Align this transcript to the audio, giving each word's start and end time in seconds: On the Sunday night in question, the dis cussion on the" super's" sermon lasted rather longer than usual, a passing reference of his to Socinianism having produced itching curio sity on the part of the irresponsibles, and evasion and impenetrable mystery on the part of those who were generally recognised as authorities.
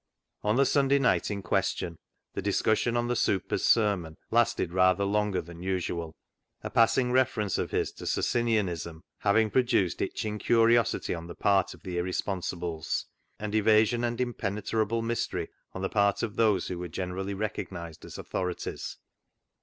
On 0.41 0.55
the 0.55 0.65
Sunday 0.65 0.97
night 0.97 1.29
in 1.29 1.43
question, 1.43 1.99
the 2.33 2.41
dis 2.41 2.63
cussion 2.63 2.97
on 2.97 3.07
the" 3.07 3.15
super's" 3.29 3.63
sermon 3.77 4.17
lasted 4.31 4.73
rather 4.73 5.03
longer 5.05 5.43
than 5.43 5.61
usual, 5.61 6.15
a 6.63 6.71
passing 6.71 7.11
reference 7.11 7.59
of 7.59 7.69
his 7.69 7.91
to 7.91 8.07
Socinianism 8.07 9.03
having 9.19 9.51
produced 9.51 10.01
itching 10.01 10.39
curio 10.39 10.81
sity 10.81 11.15
on 11.15 11.27
the 11.27 11.35
part 11.35 11.75
of 11.75 11.83
the 11.83 11.97
irresponsibles, 11.99 13.05
and 13.37 13.53
evasion 13.53 14.03
and 14.03 14.19
impenetrable 14.19 15.03
mystery 15.03 15.49
on 15.73 15.83
the 15.83 15.87
part 15.89 16.23
of 16.23 16.35
those 16.35 16.67
who 16.67 16.79
were 16.79 16.87
generally 16.87 17.35
recognised 17.35 18.03
as 18.03 18.17
authorities. 18.17 18.97